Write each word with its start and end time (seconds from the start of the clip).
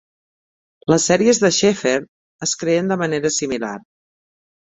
Les 0.91 1.03
sèries 1.09 1.39
de 1.43 1.51
Sheffer 1.57 1.93
es 2.47 2.55
creen 2.63 2.91
de 2.93 2.99
manera 3.05 3.33
similar. 3.39 3.75